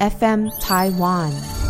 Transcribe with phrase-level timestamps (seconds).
[0.00, 1.63] FM Taiwan。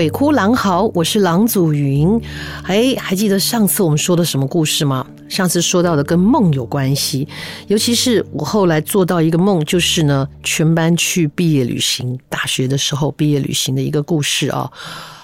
[0.00, 2.18] 鬼哭狼嚎，我是狼祖云。
[2.62, 5.06] 哎，还记得上次我们说的什么故事吗？
[5.28, 7.28] 上次说到的跟梦有关系，
[7.66, 14.70] 尤其是我后来做到一个梦，就是呢，全班去毕业旅行，大学的时候毕业旅行的一个故事啊。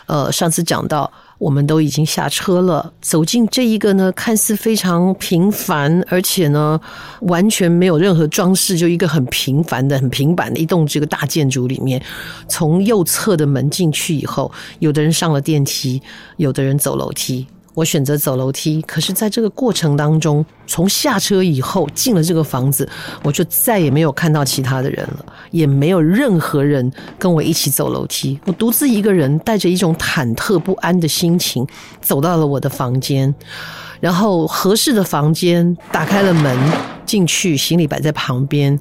[0.05, 1.11] 呃，上次讲到。
[1.39, 6.81] 我们都已经下车了，走进这一个呢，看似非常平凡，而且呢，
[7.21, 12.03] 完全没有任何装饰，就一个很平凡的、很平板的一栋这个大建筑里面。
[12.49, 16.01] 从右侧的门进去以后，有的人上了电梯，
[16.39, 17.47] 有的人走楼梯。
[17.77, 22.88] 我选择走楼梯，可是在这个过程当中，从下车以后进了这个房子，
[23.22, 28.41] 我就再也没有看到其他的人了，也没有任何人跟我一起走楼梯。
[28.47, 31.66] 我独自一个人，带着一种忐忑不安的心情，
[32.00, 33.34] 走到了我的房间，
[34.00, 36.58] 然后合适的房间打开了门
[37.04, 38.80] 进去，行李摆在旁边，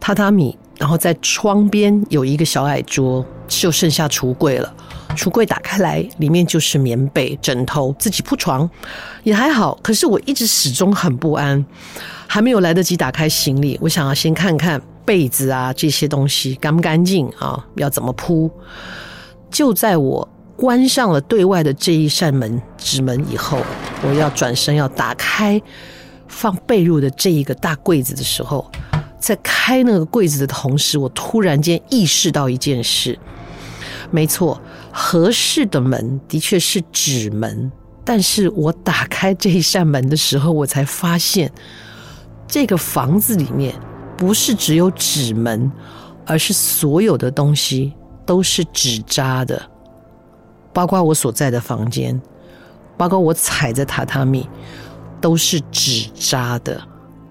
[0.00, 4.72] 榻榻米，然后在窗边有一个小矮桌，就剩下橱柜了。
[5.16, 8.68] 橱柜打开来，里面就是棉被、枕头，自己铺床
[9.24, 9.76] 也还好。
[9.82, 11.64] 可是我一直始终很不安，
[12.28, 18.48] 还没有来得及打开行李，我想要先看看被子啊这些东西干不干净啊，要怎么铺。
[19.50, 23.58] 就在我关上了对外的这一扇门纸门以后，
[24.06, 25.60] 我要转身要打开
[26.28, 28.70] 放被褥的这一个大柜子的时候，
[29.18, 33.18] 在开那个柜子的同时，我突然间意识到一件事。
[34.10, 34.60] 没错，
[34.92, 37.70] 合适的门的确是纸门，
[38.04, 41.52] 但是我打开这一扇门的时候，我才发现，
[42.46, 43.74] 这个房子里面
[44.16, 45.70] 不是只有纸门，
[46.24, 47.92] 而是所有的东西
[48.24, 49.60] 都是纸扎的，
[50.72, 52.18] 包括我所在的房间，
[52.96, 54.48] 包括我踩着榻榻米，
[55.20, 56.80] 都是纸扎的。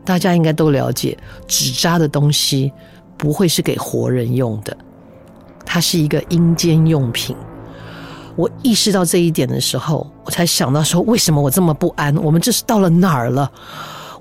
[0.07, 1.17] 大家应该都了解，
[1.49, 2.71] 纸扎的东西
[3.17, 4.75] 不会是给活人用的。
[5.65, 7.35] 它是一个阴间用品。
[8.37, 12.15] 我意识到这一点的时候，我才想到说，为什么我这么不安？
[12.23, 13.51] 我们这是到了哪儿了？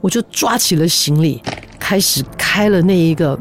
[0.01, 1.41] 我就抓起了行李，
[1.79, 3.39] 开始开了那一个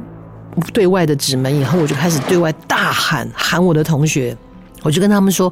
[0.71, 1.59] 对外的纸门。
[1.59, 4.37] 以后我就开始对外大喊，喊我的同学，
[4.83, 5.51] 我就跟他们说：“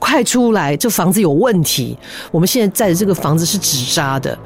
[0.00, 0.76] 快出来！
[0.76, 1.96] 这房子有问题。
[2.32, 4.36] 我们现在在的这个房子是纸扎的。”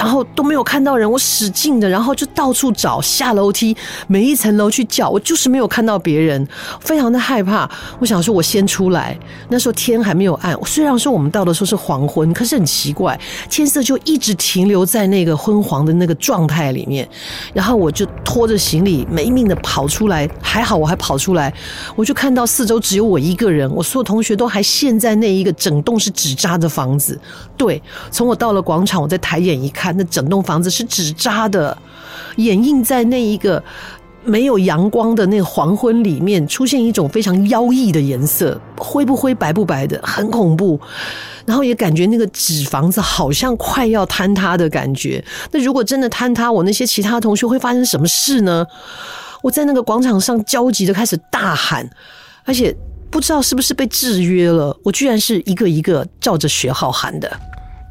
[0.00, 6.48] 然后都没有看到人，我使劲的，然后就到处找，下楼梯，每一层楼去叫，我就是没有看到别人，
[6.80, 7.70] 非常的害怕。
[7.98, 9.14] 我想说，我先出来。
[9.50, 17.06] 那时候天还没有暗，虽然说我们到的时候是黄昏，可是很奇怪，天色就一直停留在那个昏黄的那个状态里面。
[17.52, 21.52] 然后我就拖着行李没命的跑出来，还好我还跑出来，
[21.94, 27.20] 我就看到四周只有我一个人，我所有同学都还陷在那一个整栋是纸扎的房子。
[27.54, 29.89] 对，从我到了广场，我再抬眼一看。
[29.92, 31.76] 那整栋房子是纸扎的，
[32.36, 33.62] 掩映在那一个
[34.24, 40.78] 没有阳光的那个黄昏里面，出现一种非常妖异的颜色，灰不灰、白不白的，很恐怖。
[41.46, 45.24] 然后也感觉那个纸房子好像快要坍塌的感觉。
[45.50, 48.64] 那如果真的坍塌，我那些其他同学会发生什么事呢？
[49.42, 51.88] 我在那个广场上焦急的开始大喊，
[52.44, 52.76] 而且
[53.10, 57.40] 不知道是不是被制约了，我居然是一个一个照着学号喊的。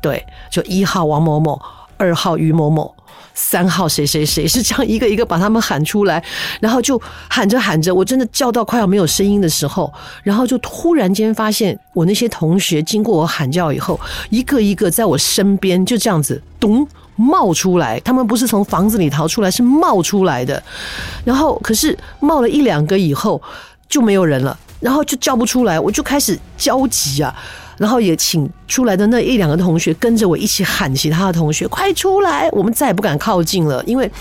[0.02, 1.60] 对，就一号王某某。
[2.00, 2.96] 二号于某某，
[3.34, 6.24] 三号谁谁谁，是这样一个一个把他们喊出来，
[6.62, 7.00] 然后就
[7.30, 9.94] 喊着喊着，我真的叫到快要没有声音的时候，
[10.24, 14.00] 然后就突然间发现我那些同学经过我喊叫以后，
[14.30, 16.88] 一个一个在我身边就这样子咚
[17.18, 20.64] 冒出来，他们不是从房子里逃出来，是冒出来的，
[21.26, 23.42] 然后可是冒了一两个以后
[23.90, 27.36] 就没有人了，然后就叫不出来，我就开始焦急啊。
[27.80, 32.50] 然后也请出来的那一两个同学跟着我一起喊，其他的同学快出来！
[32.52, 34.12] 我们再也不敢靠近了，因为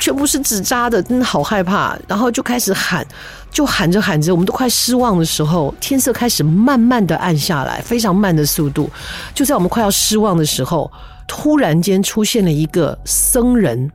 [0.00, 1.96] 全部是纸扎的，真的好害怕。
[2.08, 3.06] 然后就开始喊，
[3.52, 8.90] 就喊着喊着，我们都快失望的时候，天色开始慢慢的暗下来，非常慢的速度。
[9.32, 10.90] 就在我们快要失望的时候，
[11.28, 13.92] 突然间出现了一个僧人。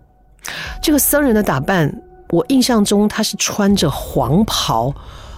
[0.81, 1.94] 这个僧人的打扮，
[2.30, 4.94] 我印象中他是穿着黄袍，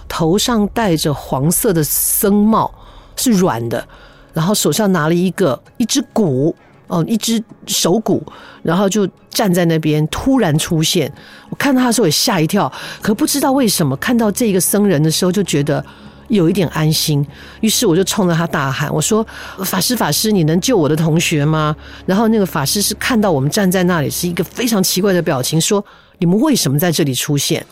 [0.06, 2.72] 头上戴着黄色的僧帽。
[3.18, 3.86] 是软的，
[4.32, 6.54] 然后手上拿了一个一只鼓，
[6.86, 8.24] 哦，一只手骨，
[8.62, 11.12] 然后就站在那边，突然出现。
[11.50, 12.72] 我看到他的时候也吓一跳，
[13.02, 15.84] 可不知道为什么看到这个僧人的时候就觉得
[16.28, 17.26] 有一点安心。
[17.60, 19.26] 于是我就冲着他大喊：“我说，
[19.64, 21.74] 法师，法师，你能救我的同学吗？”
[22.06, 25.84] 然后那个法师是看到我们站在那里，是一个非常奇怪的表情，说
[26.18, 27.66] ：“你们为什么在这里出现？”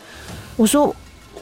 [0.57, 0.93] 我说。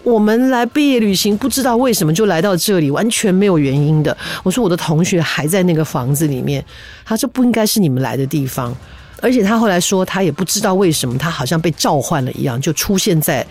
[0.05, 4.15] 我们来毕业旅行，不知道为什么就来到这里，完全没有原因的。
[4.43, 6.63] 我说我的同学还在那个房子里面，
[7.03, 8.71] 他说不应该是你们来的地方，
[9.19, 13.43] 而且他后来说他也不知道为什么，他好像被召唤了一样，就出现在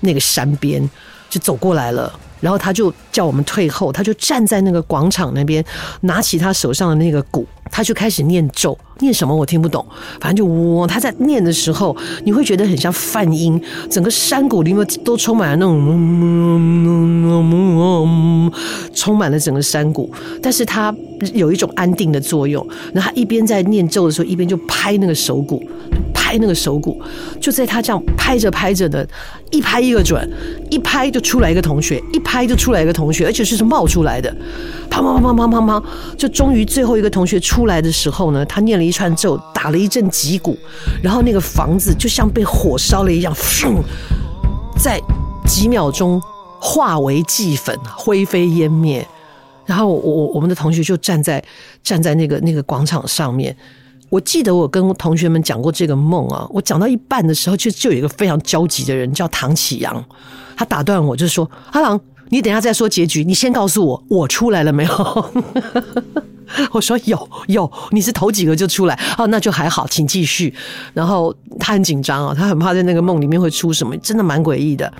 [0.00, 0.90] 那个山边，
[1.28, 2.12] 就走过来了。
[2.40, 5.64] 然后他就叫我们退后，他就站在那个广场那边，
[6.02, 9.86] 拿起他手上的那个鼓，他就开始念咒，念什么我听不懂，
[10.20, 13.60] 反正就哇，他在念的时候，你会觉得很像梵音，
[13.90, 15.78] 整个山谷里面都充满了那种，
[18.94, 20.10] 充满了整个山谷，
[20.42, 20.94] 但是他
[21.34, 22.66] 有一种安定的作用。
[22.92, 25.62] 然后他一边在念咒的时候，一边就拍那个手鼓。
[26.30, 27.02] 拍那个手鼓，
[27.40, 29.04] 就在他这样拍着拍着的，
[29.50, 30.30] 一拍一个准，
[30.70, 34.32] 一拍就出来一个同学，一拍就出来一个同学，而且是是冒出来的，
[34.88, 35.82] 砰砰砰砰砰砰砰，
[36.16, 40.56] 就终于最后一个同学出来的时候呢，他念了一串咒，打了一阵击鼓，
[41.02, 43.82] 然后那个房子就像被火烧了一样，咻，
[44.78, 45.00] 在
[45.44, 46.22] 几秒钟
[46.60, 49.04] 化为齽粉，灰飞烟灭。
[49.66, 51.42] 然后我我我们的同学就站在
[51.82, 53.56] 站在那个那个广场上面。
[54.10, 60.04] 我记得我跟同学们讲过这个梦啊，我讲到一半的时候，就就有一个非常焦急的人叫唐启阳，
[60.56, 61.98] 他打断我，就说：“阿郎，
[62.28, 65.30] 你等一下再说结局，你先告诉我，我出来了没有？”
[66.72, 70.52] 我说：“有有，你是头几个就出来哦，那就还好，请继续。”
[70.92, 74.92] 然后他很紧张啊，他很怕在那个梦里面会出什么，真的蛮诡异的。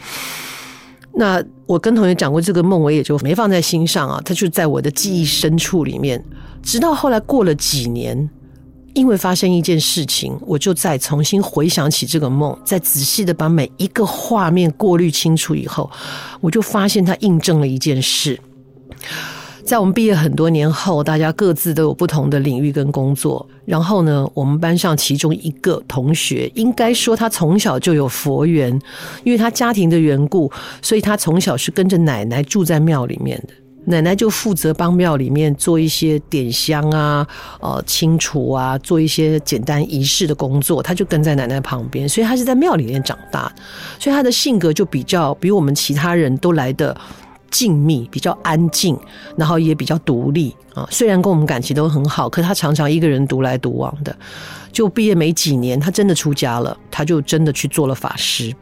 [1.15, 6.25] 那我跟同学讲过这个梦，我也就没放在心上啊，他就在我的记忆深处里面，
[6.63, 8.31] 直到后来过了几年。
[8.95, 15.91] 因为发生一件事情，我就再重新回想起这个梦，再仔细的把每一个画面过滤清楚以后，
[16.41, 18.39] 我就发现它印证了一件事。
[19.65, 23.47] 在我们毕业很多年后，大家各自都有不同的领域跟工作。
[23.65, 28.73] 然后呢，我们班上其中一个同学，应该说他从小就有佛缘，
[29.23, 30.51] 因为他家庭的缘故，
[30.83, 33.55] 所以他从小是跟着奶奶住在庙里面的。
[33.87, 37.27] 奶奶就负责帮庙里面做一些点香啊、
[37.61, 40.83] 呃清除啊，做一些简单仪式的工作。
[40.83, 43.53] 他就跟在奶奶旁边，所以他是在庙里面长大，
[43.99, 46.97] 所以他的性格就比较比我们其他人都来得
[47.51, 48.97] 静谧，比较安静，
[49.37, 50.87] 然后也比较独立啊。
[50.91, 54.15] 虽然跟我们感情都很好，可是他常常一个人独来独往的。
[54.71, 58.55] 就毕业没几年，他真的出家了，他就真的去做了法师。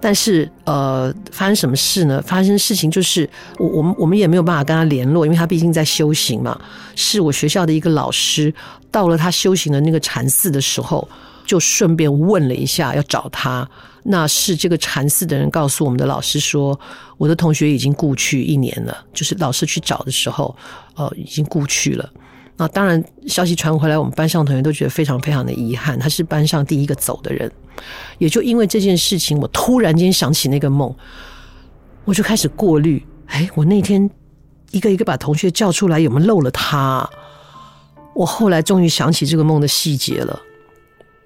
[0.00, 2.22] 但是，呃，发生什么事呢？
[2.22, 3.28] 发生事情就是，
[3.58, 6.60] 我我们我们也没有办法跟他联络，因为他毕竟在修行嘛。
[6.94, 8.52] 是我学校的一个老师，
[8.90, 11.08] 到了他修行的那个禅寺的时候，
[11.46, 13.68] 就顺便问了一下要找他。
[14.04, 16.78] 那是这个禅寺的人告诉我们的老师说，
[17.16, 20.54] 我的同学已经故去一年了，就是老师去找的时候，
[20.94, 22.08] 呃，已经故去了。
[22.58, 25.98] 那当然，消息传回来，我们班上同学都觉得非常非常的遗憾。
[25.98, 27.52] 他是班上第一个走的人，
[28.16, 30.94] 也就因为这件事情，我突然间想起那个梦，
[32.06, 33.04] 我就开始过滤。
[33.26, 34.08] 哎，我那天
[34.70, 37.06] 一个一个把同学叫出来，有没有漏了他？
[38.14, 40.40] 我后来终于想起这个梦的细节了。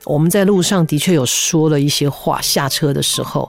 [0.06, 3.48] 我们在路上的确有说了一些话，下车的时候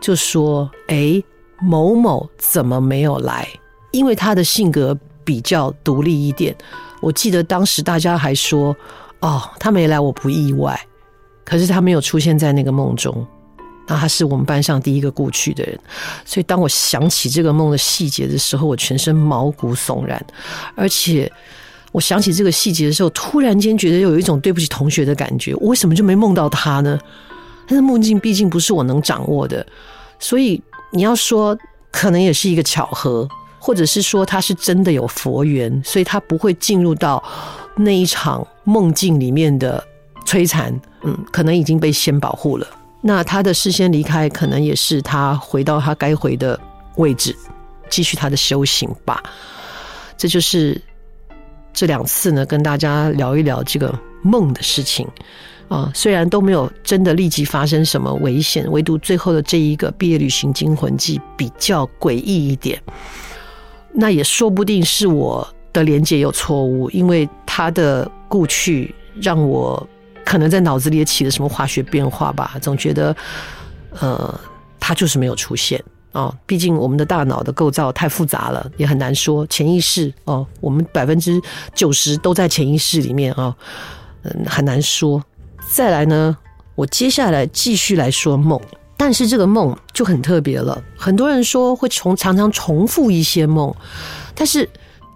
[0.00, 1.20] 就说：“哎，
[1.60, 3.48] 某某怎么没有来？
[3.90, 6.54] 因为他的性格比较独立一点。”
[7.00, 8.76] 我记得当时大家还说
[9.20, 10.78] ：“哦，他没来，我不意外。”
[11.44, 13.26] 可是他没有出现在那个梦中，
[13.86, 15.78] 那他是我们班上第一个故去的人。
[16.24, 20.22] 所以当我想起这个梦的细节的时候，我全身毛骨悚然。
[20.74, 21.32] 而且
[21.90, 25.54] 我想起这个细节的时候，突然间觉得有一种对不起同学的感觉。
[25.54, 26.98] 我为什么就没梦到他呢？
[27.66, 29.66] 但是梦境毕竟不是我能掌握的，
[30.18, 31.56] 所以你要说，
[31.90, 33.26] 可能也是一个巧合。
[33.68, 37.22] 或者是说他是真的有佛缘，所以他不会进入到
[37.76, 39.84] 那一场梦境里面的
[40.24, 40.74] 摧残。
[41.02, 42.66] 嗯，可能已经被先保护了。
[43.02, 46.58] 那他的事先离开，可能也是他回到他该回的
[46.96, 47.36] 位置，
[47.90, 49.22] 继续他的修行吧。
[50.16, 50.80] 这就是
[51.74, 55.06] 这两次呢，跟大家聊一聊这个梦的事情
[55.68, 55.92] 啊。
[55.94, 62.82] 虽然都没有真的立即发生什么危险，唯独最后的这一个毕业旅行惊魂记比较诡异一点。
[64.00, 69.84] 那也说不定是我的连接有错误，因为他的故去让我
[70.24, 73.16] 可能在脑子里也起了什么化学变化吧，总觉得，
[73.98, 74.40] 呃，
[74.78, 76.32] 他就是没有出现哦。
[76.46, 80.46] 毕竟我们的大脑的构造太复杂了，也很难说潜意识哦。
[80.60, 81.42] 我们百分之
[81.74, 83.52] 九十都在潜意识里面啊，
[84.22, 85.20] 嗯，很难说。
[85.68, 86.36] 再来呢，
[86.76, 88.60] 我接下来继续来说梦，
[88.98, 90.82] 但是这个梦就很特别了。
[90.98, 93.74] 很多人说会重常常重复一些梦，
[94.34, 94.68] 但是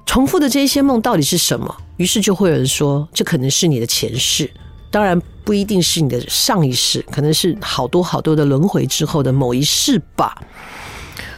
[0.07, 1.77] 重复的这一些梦到底是什么？
[1.97, 4.51] 于是就会有人说，这可能是你的前世，
[4.91, 10.41] 当然不一定是你的上一世，可能是好多好多的轮回之后的某一世吧。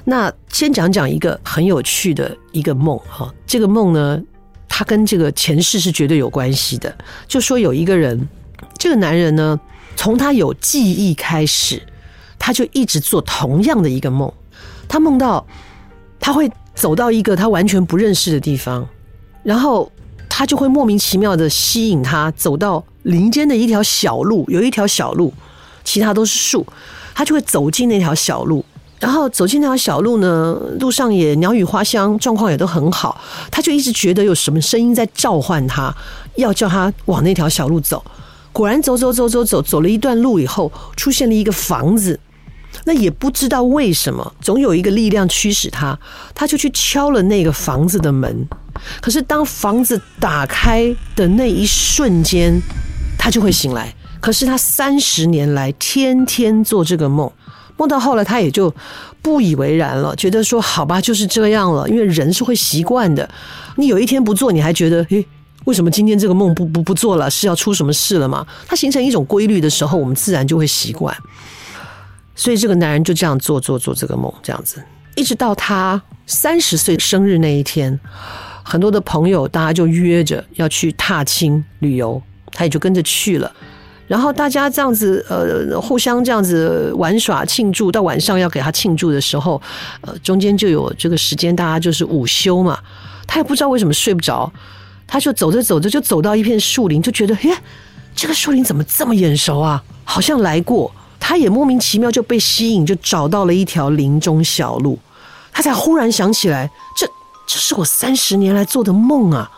[0.04, 4.22] 那先讲讲一个很有趣的一个梦哈，这个梦呢，
[4.68, 6.94] 它跟这个前世是绝对有关系的。
[7.26, 8.28] 就说有一个人，
[8.78, 9.58] 这个男人呢，
[9.96, 11.82] 从他有记忆开始，
[12.46, 14.30] 他就一直做同样的一个梦。
[14.86, 15.46] 他梦到
[16.20, 18.86] 他会走到一个他完全不认识的地方，
[19.42, 19.90] 然后
[20.28, 25.32] 他就会莫名其妙的吸引他走到林间的一条小路，有一条小路，
[25.84, 26.66] 其他都是树，
[27.14, 28.62] 他就会走进那条小路。
[29.00, 33.18] 然后走进那条小路呢，路上也鸟语花香，状况也都很好。
[33.50, 35.94] 他就一直觉得有什么声音在召唤他，
[36.36, 38.04] 要叫他往那条小路走。
[38.52, 42.20] 果然走走走走走，走了一段路以后，出现了一个房子。
[42.84, 45.98] 那也不知道为什么，总有一个力量驱使他，
[46.34, 48.46] 他就去敲了那个房子的门。
[49.00, 52.60] 可是当房子打开的那一瞬间，
[53.18, 53.94] 他就会醒来。
[54.20, 57.30] 可是他三十年来天天做这个梦。
[57.76, 58.72] 梦到后来，他也就
[59.20, 61.88] 不以为然了，觉得说好吧，就是这样了。
[61.88, 63.28] 因为人是会习惯的。
[63.76, 65.26] 你有一天不做，你还觉得，诶，
[65.64, 67.28] 为什么今天这个梦不不不做了？
[67.28, 68.46] 是要出什么事了吗？
[68.66, 71.14] 它形成一种规律的时候，我们自然就会习惯。
[72.34, 74.82] 所以这个男人就这样做做做这个梦，这样子，
[75.14, 77.98] 一直到他三十岁生日那一天，
[78.62, 82.20] 很多的朋友大家就约着要去踏青旅游，
[82.52, 83.52] 他也就跟着去了。
[84.06, 89.60] 然后大家这样子，呃，互相这样子玩耍庆祝，到晚上要给他庆祝的时候，
[90.02, 92.78] 呃，中间就有这个时间，大家就是午休嘛。
[93.26, 94.52] 他也不知道为什么睡不着，
[95.06, 97.56] 他就走着走着就走到一片树林，就觉得，耶，
[98.14, 99.82] 这个树林怎么这么眼熟啊？
[100.04, 100.94] 好像来过。
[101.26, 104.98] 他也莫名其妙就被吸引，就找到了一条林中小路。
[105.50, 107.06] 他才忽然想起来，这
[107.46, 109.50] 这是我三十年来做的梦啊！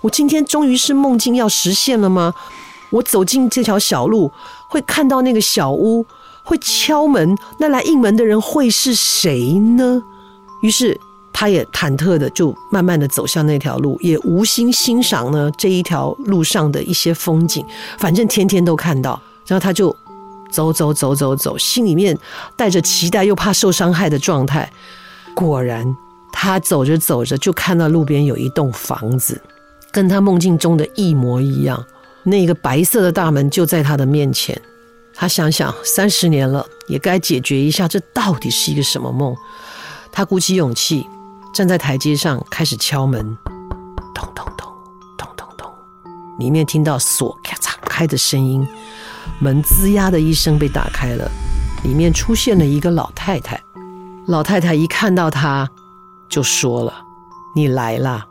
[0.00, 2.32] 我今天终于是梦境要实现了吗？
[2.88, 4.32] 我走进这条小路，
[4.70, 6.06] 会看到那个小屋，
[6.42, 7.36] 会敲门。
[7.58, 10.02] 那来应门的人会是谁呢？
[10.62, 10.98] 于是
[11.34, 17.62] 他也忐忑的就慢慢的走向那条路，也无心欣赏呢这一条路上的一些风景。
[17.98, 19.94] 反正天天都看到，然后他就
[20.50, 22.16] 走走走走走，心里面
[22.56, 24.70] 带着期待又怕受伤害的状态。
[25.34, 25.96] 果然，
[26.32, 29.40] 他走着走着就看到路边有一栋房子，
[29.90, 31.84] 跟他梦境中的一模一样。
[32.22, 34.60] 那个白色的大门就在他的面前，
[35.14, 39.34] 他想想三十年了，也该解决一下这到底是一个什么梦。
[40.12, 41.06] 他鼓起勇气
[41.54, 43.24] 站在台阶上开始敲门，
[44.14, 44.68] 咚咚咚
[45.16, 45.72] 咚咚咚，
[46.38, 48.68] 里面听到锁咔嚓开的声音，
[49.40, 51.30] 门吱呀的一声被打开了，
[51.82, 53.60] 里面出现了一个老太太。
[54.26, 55.68] 老太太一看到他，
[56.28, 56.92] 就说了
[57.56, 58.26] ：“你来啦，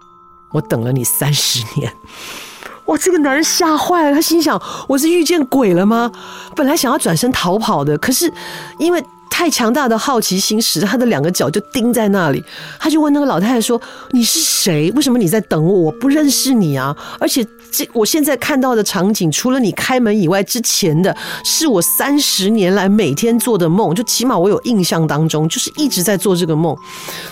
[0.51, 1.91] 我等了你三十年。
[2.85, 2.97] ”哇！
[2.97, 6.11] 这个男人吓坏了，他心想：我是遇见鬼了吗？
[6.55, 8.31] 本来想要转身逃跑的，可是
[8.77, 9.03] 因为
[9.39, 12.43] 太强大的好奇心，使他的两个脚就钉在那里。
[12.77, 13.81] 他就问那个老太太说
[14.11, 14.91] ：“你是谁？
[14.91, 15.73] 为什么你在等我？
[15.83, 16.93] 我不认识你啊！
[17.21, 17.41] 而且
[17.71, 21.15] 这我现在看到的场景，除了你开门以外，之前的
[21.45, 23.95] 是我三十年来每天做的梦。
[23.95, 26.75] 就起码我有印象当中，就是一直在做这个梦。”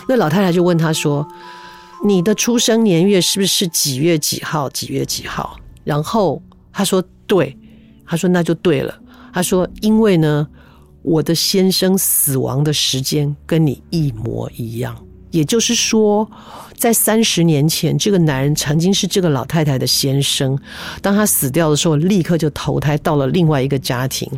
[0.07, 1.27] 那老太太就问他说。
[2.05, 4.69] 你的出生年月是不是几月几号？
[4.69, 5.57] 几月几号？
[5.83, 6.39] 然后
[6.71, 7.57] 他说对，
[8.05, 8.95] 他说那就对了。
[9.33, 10.47] 他说因为呢，
[11.07, 14.93] 我的先生死亡的时间跟你一模一样，
[15.31, 16.29] 也就是说，
[16.75, 20.59] 在三十年前，这个男人曾经是这个老太太的先生。
[21.01, 24.29] 当他死掉的时候，立刻就投胎到了另外一个家庭。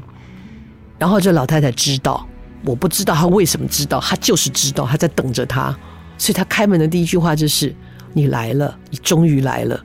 [0.99, 2.23] 然后这老太太知道，
[2.63, 5.75] 我不知道他为什么知道，他就是知道，他在等着他。
[6.19, 7.73] 所以他开门的第一句话就是
[8.13, 9.83] ：“你来了，你终于来了。”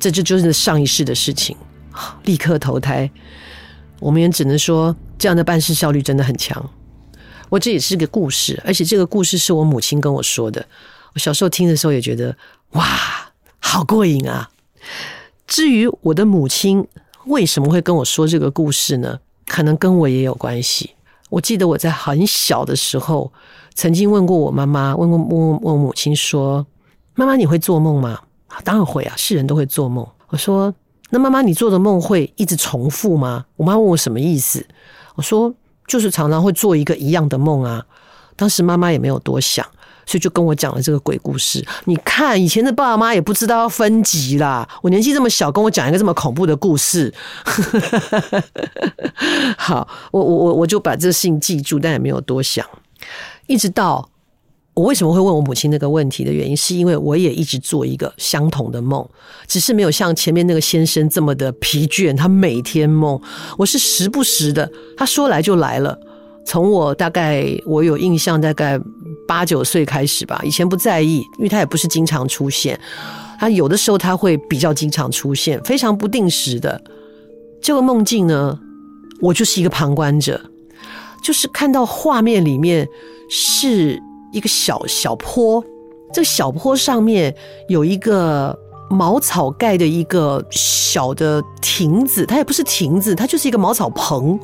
[0.00, 1.56] 这就就是上一世的事情，
[2.24, 3.08] 立刻投胎。
[4.00, 6.70] 我们也只能说，这样的办事效率真的很强。
[7.48, 10.66] 我这也是个故事，而且这个故事是我母亲跟我说的。
[11.14, 12.36] 我小时候听的时候也觉得，
[12.72, 12.84] 哇，
[13.58, 14.50] 好过瘾啊！
[15.46, 16.86] 至于我的母亲
[17.26, 19.20] 为什么会跟我说这个故事呢？
[19.46, 20.90] 可能跟我也有关系。
[21.30, 23.32] 我记得我在很小的时候。
[23.78, 26.66] 曾经问过我妈妈，问过问问我母亲说
[27.14, 28.18] ：“妈妈，你会做梦吗
[28.64, 30.74] ？”“当然会啊，是人都会做梦。”我说
[31.10, 34.66] ：“那妈妈，你做的梦会一直重复吗？”我妈问我什么意思，
[35.16, 35.52] 我说
[35.88, 37.84] ：“就是常常会做一个一样的梦啊。”
[38.36, 39.64] 当时妈妈也没有多想，
[40.04, 41.66] 所以就跟我讲了这个鬼故事。
[41.86, 44.68] 你看，以前的爸爸妈也不知道要分级啦。
[44.82, 47.14] 我年纪这么小，跟我讲一个这么恐怖的故事。
[49.56, 52.64] 好，我我我我就把这个事情记住，但也没有多想。
[53.46, 54.06] 一直到
[54.76, 59.08] 我为什么会问我母亲那个问题的原因，是因为我也一直做一个相同的梦，
[59.46, 62.14] 只是没有像前面那个先生这么的疲倦。
[62.14, 63.18] 他每天梦，
[63.56, 65.98] 我是时不时的，他说来就来了。
[66.44, 68.78] 从我大概我有印象，大概
[69.26, 70.42] 八九岁开始吧。
[70.44, 72.78] 以前不在意，因为他也不是经常出现。
[73.40, 76.78] 他有的时候他会比较经常出现，非常不定时的。
[77.62, 78.58] 这个梦境呢，
[79.22, 80.38] 我就是一个旁观者，
[81.22, 82.86] 就是看到画面里面
[83.30, 83.98] 是
[84.32, 85.62] 一个小小坡，
[86.12, 87.34] 这小坡上面
[87.68, 88.56] 有一个
[88.90, 94.38] 茅草盖的一个小的亭子，它也不是亭子，它就是一个茅草棚。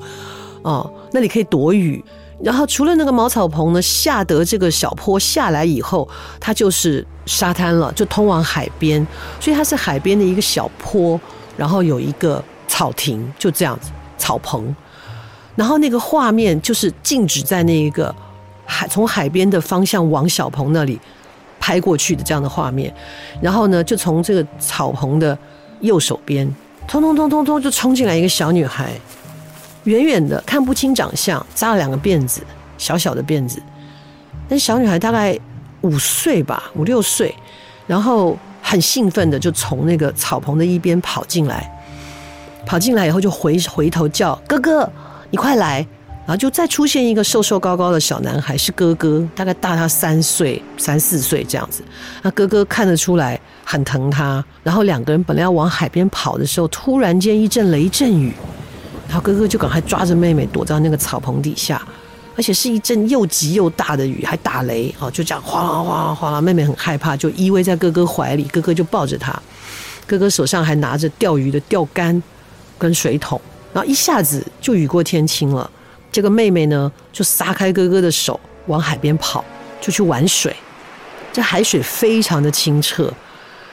[0.63, 2.03] 哦，那里可以躲雨。
[2.41, 6.09] 然后除了那个茅草棚呢，下得这个小坡下来以后，
[6.41, 9.07] 它就是沙滩了，就通往海边。
[9.39, 11.21] 所以它是海边的一个小坡，
[11.57, 14.75] 然后有一个草亭，就这样子草棚。
[15.55, 18.13] 然后那个画面就是静止在那一个
[18.65, 20.99] 海，从海边的方向往小棚那里
[21.61, 22.93] 拍过去的这样的画面。
[23.41, 25.37] 然后呢，就从这个草棚的
[25.81, 26.47] 右手边，
[26.87, 28.93] 通通通通通就冲进来一个小女孩。
[29.85, 32.41] 远远的看不清长相，扎了两个辫子，
[32.79, 33.61] 小小的辫子。
[34.49, 35.37] 那小女孩大概
[35.81, 37.35] 五岁吧，五六岁，
[37.89, 41.69] 然后很兴奋的就从那个草棚的一边跑进来，
[42.65, 44.89] 跑进来以后就回回头叫哥哥，
[45.31, 45.85] 你快来！
[46.25, 51.83] 然后就再出现一个瘦瘦高高的小男孩，是哥哥，大概大他三岁、三四岁这样子。
[52.23, 58.33] 那哥哥看得出来很疼他，然后两个人本来要往海边跑的时候，突然间一阵雷阵雨。
[59.09, 61.83] 然后哥哥就赶快抓着妹妹躲到那个草棚底下，
[62.35, 65.11] 而且是一阵又急又大的雨，还打雷啊！
[65.11, 69.39] 就这样哗啦哗啦哗啦，妹妹很害怕，就依偎在哥哥怀里，哥哥就抱着她，
[70.07, 72.23] 哥哥手上还拿着钓鱼的钓竿
[72.79, 73.39] 跟水桶，
[73.75, 75.69] 然后一下子就雨过天晴了。
[76.13, 79.45] 这个妹妹呢，就撒开哥哥的手往海边跑，
[79.81, 80.55] 就去玩水。
[81.33, 83.13] 这海水非常的清澈，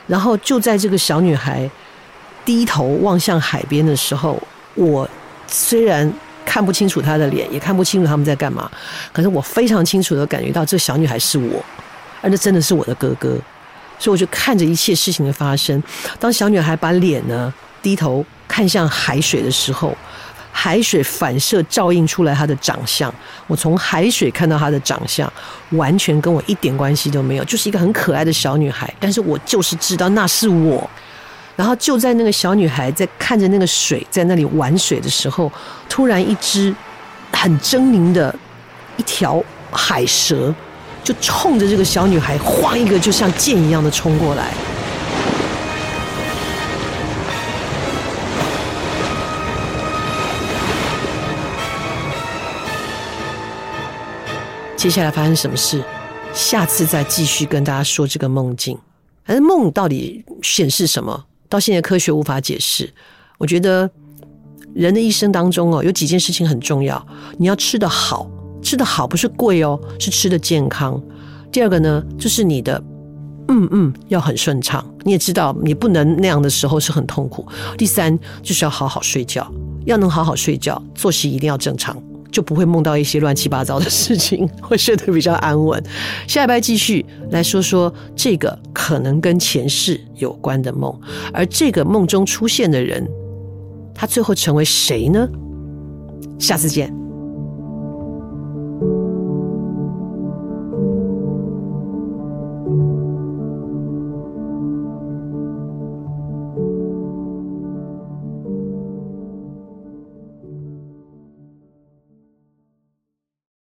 [0.07, 1.69] 然后就在这个小女孩
[2.43, 4.41] 低头望向海边的时候，
[4.73, 5.07] 我。
[5.51, 6.13] 虽然
[6.45, 8.69] 看不清楚她的脸，也看不清楚他们在干嘛，
[9.11, 11.65] 可是我非常清楚的感觉到这小女孩是我，
[12.21, 13.29] 而那真的是我的哥哥，
[13.97, 15.81] 所以我就看着一切事情的发生。
[16.19, 19.97] 当小女孩把脸呢低头看向海水的时候，
[20.61, 23.13] 海水反射照映出来她的长相，
[23.47, 25.31] 我从海水看到她的长相，
[25.69, 30.89] 完全跟我一点关系都没有，就是一个很可爱的小女孩，但是我就是知道那是我。
[31.55, 35.49] 然后就在那个小女孩在看着那个水在那里玩水的时候，
[35.87, 36.75] 突然一只
[37.31, 38.35] 很狰狞的
[38.97, 39.41] 一条
[39.71, 40.53] 海蛇
[41.01, 44.53] 就冲着这个小女孩晃一个，就像箭一样的冲过来。
[54.79, 55.83] 接下来发生什么事？
[56.33, 58.77] 下次再继续跟大家说这个梦境。
[59.25, 61.25] 而梦到底显示什么？
[61.49, 62.89] 到现在科学无法解释。
[63.37, 63.91] 我觉得
[64.73, 67.05] 人的一生当中哦，有几件事情很重要。
[67.37, 68.25] 你要吃得好，
[68.61, 70.97] 吃得好不是贵哦，是吃得健康。
[71.51, 72.81] 第二个呢，就是你的
[73.49, 74.89] 嗯嗯要很顺畅。
[75.03, 77.45] 你也知道，你不能那样的时候是很痛苦。
[77.77, 79.45] 第三，就是要好好睡觉，
[79.83, 82.01] 要能好好睡觉，作息一定要正常。
[82.31, 85.81] 就不会梦到一些乱七八糟的事情， 会睡得比较安稳。
[86.27, 90.93] 下一拜继续来说说这个可能跟前世有关的梦，
[91.33, 93.07] 而这个梦中出现的人，
[93.93, 95.27] 他最后成为谁呢？
[96.37, 96.93] 下次见。